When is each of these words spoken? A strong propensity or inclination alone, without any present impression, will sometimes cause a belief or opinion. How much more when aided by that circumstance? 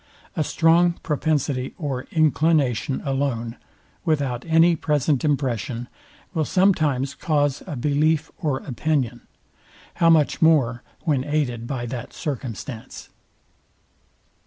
A 0.35 0.43
strong 0.43 0.93
propensity 1.03 1.75
or 1.77 2.07
inclination 2.09 3.01
alone, 3.05 3.55
without 4.03 4.43
any 4.45 4.75
present 4.75 5.23
impression, 5.23 5.87
will 6.33 6.43
sometimes 6.43 7.13
cause 7.13 7.61
a 7.67 7.75
belief 7.75 8.31
or 8.39 8.61
opinion. 8.61 9.21
How 9.97 10.09
much 10.09 10.41
more 10.41 10.81
when 11.01 11.23
aided 11.23 11.67
by 11.67 11.85
that 11.85 12.13
circumstance? 12.13 13.09